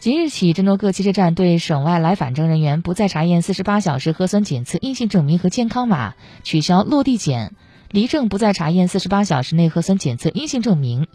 [0.00, 7.50] 即日起，郑州各汽车站对省外来返郑人员不再查验四十八小时核酸检测阴性证明和健康码，取消落地检；
[7.90, 11.06] 离郑不再查验四十八小时内核酸检测阴性证明。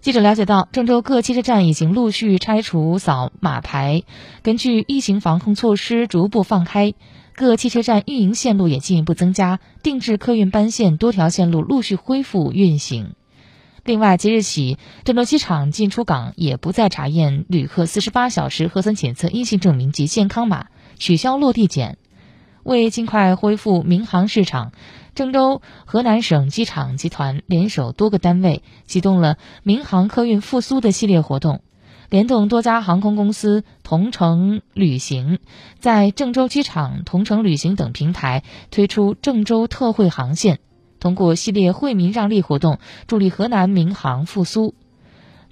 [0.00, 4.02] 记者了解到，郑州各汽车站已经陆续拆除扫码牌，
[4.42, 6.94] 根据疫情防控措施逐步放开，
[7.36, 13.14] 各汽车站运营线路也进一步增加，定制客运班线多条线路陆续恢复运行。
[13.86, 20.66] 另外，即日起，郑州机场进出港也不再查验旅客四十八小时核酸检测阴性证明及健康码，
[20.98, 21.96] 取消落地检。
[22.64, 24.72] 为尽快恢复民航市场，
[25.14, 31.62] 郑州河南省机场集团联手多个单位，启动了民航客运复苏的系列活动，
[32.10, 35.38] 联动多家航空公司、同程旅行，
[35.78, 38.42] 在郑州机场、同程旅行等平台
[38.72, 40.58] 推出郑州特惠航线。
[41.06, 44.74] 通过系列惠民让利活动，助力河南民航复苏。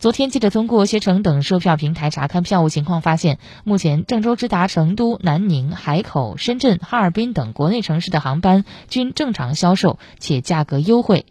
[0.01, 11.25] 昨天，记者通过携程等售票平台查看票务情况，发现目前郑州直达成都、南宁、海口、深圳、哈尔滨等国内城市的航班均正常销售，且价格优惠。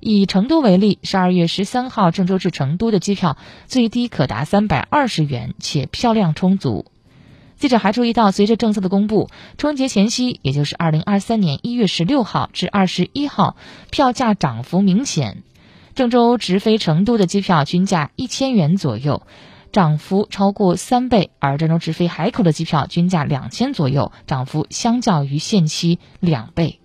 [0.00, 3.36] 以成都为例，十二月十三号郑州至成都的机票
[3.66, 6.86] 最低可达三百二十元，且票量充足。
[7.60, 13.54] 记者还注意到，随着政策的公布，春节前夕，也就是二零二三年一月十六号至二十一号，
[13.90, 15.42] 票价涨幅明显。
[15.94, 19.26] 郑州直飞成都的机票均价一千元左右，
[19.72, 26.79] 涨幅超过三倍；而郑州直飞海口的机票均价两千左右，涨幅相较于现期两倍。